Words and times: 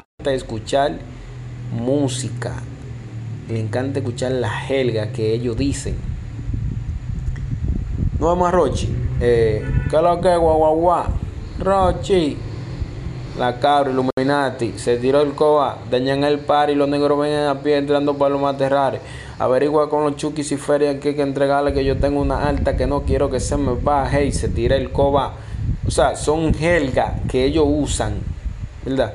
encanta 0.00 0.32
escuchar 0.32 0.92
música, 1.72 2.54
le 3.48 3.60
encanta 3.60 3.98
escuchar 3.98 4.32
la 4.32 4.66
helga 4.68 5.12
que 5.12 5.32
ellos 5.32 5.56
dicen. 5.56 5.96
No 8.22 8.28
vamos 8.28 8.48
a 8.48 8.50
Rochi. 8.52 8.88
Eh, 9.20 9.64
¿Qué 9.90 9.96
es 9.96 10.02
lo 10.02 10.20
que 10.20 10.36
guau? 10.36 11.04
Rochi. 11.58 12.36
La 13.36 13.58
cabra 13.58 13.90
Illuminati. 13.90 14.74
Se 14.78 14.96
tiró 14.98 15.22
el 15.22 15.32
coba. 15.32 15.78
Dañan 15.90 16.22
el 16.22 16.38
par 16.38 16.70
y 16.70 16.76
los 16.76 16.88
negros 16.88 17.18
ven 17.18 17.46
a 17.46 17.60
pie 17.60 17.78
entrando 17.78 18.14
para 18.14 18.30
los 18.30 18.40
materrares. 18.40 19.00
Averigua 19.40 19.90
con 19.90 20.04
los 20.04 20.14
chukis 20.14 20.52
y 20.52 20.56
ferias 20.56 21.00
que 21.00 21.08
hay 21.08 21.14
que 21.16 21.22
entregarle 21.22 21.72
que 21.72 21.84
yo 21.84 21.98
tengo 21.98 22.20
una 22.20 22.46
alta 22.46 22.76
que 22.76 22.86
no 22.86 23.02
quiero 23.02 23.28
que 23.28 23.40
se 23.40 23.56
me 23.56 23.74
baje 23.74 24.24
y 24.26 24.30
se 24.30 24.48
tire 24.48 24.76
el 24.76 24.92
coba. 24.92 25.34
O 25.84 25.90
sea, 25.90 26.14
son 26.14 26.54
helga 26.54 27.16
que 27.28 27.44
ellos 27.44 27.64
usan. 27.66 28.20
¿Verdad? 28.84 29.14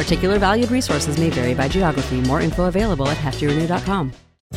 Particular 0.00 0.38
valued 0.38 0.70
resources 0.70 1.18
may 1.18 1.28
vary 1.28 1.52
by 1.52 1.68
geography. 1.68 2.22
More 2.22 2.40
info 2.40 2.64
available 2.64 3.06
at 3.08 3.18
heftyrenew.com. 3.18 4.29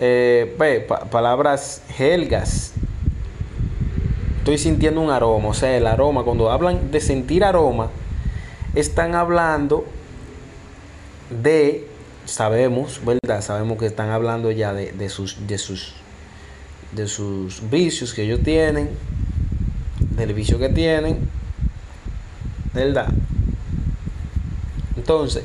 Eh, 0.00 0.86
palabras 1.10 1.82
helgas. 1.98 2.72
Estoy 4.38 4.58
sintiendo 4.58 5.00
un 5.00 5.10
aroma, 5.10 5.48
o 5.48 5.54
sea, 5.54 5.76
el 5.76 5.86
aroma, 5.86 6.22
cuando 6.22 6.50
hablan 6.50 6.90
de 6.90 7.00
sentir 7.00 7.44
aroma, 7.44 7.90
están 8.74 9.14
hablando 9.14 9.84
de, 11.42 11.86
sabemos, 12.24 13.00
¿verdad? 13.04 13.42
Sabemos 13.42 13.76
que 13.78 13.86
están 13.86 14.10
hablando 14.10 14.50
ya 14.50 14.72
de, 14.72 14.92
de 14.92 15.08
sus, 15.08 15.46
de 15.46 15.58
sus, 15.58 15.94
de 16.92 17.08
sus 17.08 17.68
vicios 17.68 18.14
que 18.14 18.22
ellos 18.22 18.40
tienen, 18.42 18.90
del 20.16 20.32
vicio 20.32 20.58
que 20.58 20.68
tienen, 20.68 21.28
¿verdad? 22.72 23.08
Entonces, 24.96 25.44